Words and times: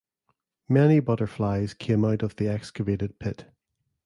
Many 0.67 0.99
butterflies 0.99 1.75
came 1.75 2.03
out 2.03 2.23
of 2.23 2.35
the 2.37 2.47
excavated 2.47 3.19
pit. 3.19 3.45